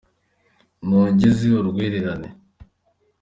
[0.87, 2.27] Nogeze urwererane